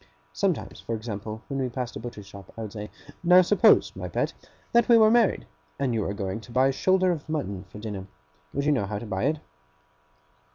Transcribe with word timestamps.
Sometimes, 0.33 0.79
for 0.81 0.95
example, 0.95 1.43
when 1.47 1.59
we 1.61 1.69
passed 1.69 1.95
a 1.95 1.99
butcher's 1.99 2.25
shop, 2.25 2.51
I 2.57 2.63
would 2.63 2.73
say: 2.73 2.89
'Now 3.23 3.43
suppose, 3.43 3.95
my 3.95 4.07
pet, 4.09 4.33
that 4.71 4.89
we 4.89 4.97
were 4.97 5.11
married, 5.11 5.45
and 5.77 5.93
you 5.93 6.01
were 6.01 6.13
going 6.15 6.41
to 6.41 6.51
buy 6.51 6.69
a 6.69 6.71
shoulder 6.71 7.11
of 7.11 7.29
mutton 7.29 7.65
for 7.69 7.77
dinner, 7.77 8.07
would 8.51 8.65
you 8.65 8.71
know 8.71 8.87
how 8.87 8.97
to 8.97 9.05
buy 9.05 9.25
it? 9.25 9.37